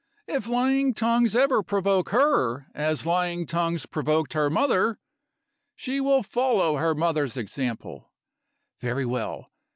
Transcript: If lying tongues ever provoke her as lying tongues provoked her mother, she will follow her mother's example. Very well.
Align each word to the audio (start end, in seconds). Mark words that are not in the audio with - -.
If 0.25 0.47
lying 0.47 0.95
tongues 0.95 1.35
ever 1.35 1.61
provoke 1.61 2.09
her 2.09 2.65
as 2.73 3.05
lying 3.05 3.45
tongues 3.45 3.85
provoked 3.85 4.33
her 4.33 4.49
mother, 4.49 4.97
she 5.75 6.01
will 6.01 6.23
follow 6.23 6.77
her 6.77 6.95
mother's 6.95 7.37
example. 7.37 8.11
Very 8.79 9.05
well. 9.05 9.51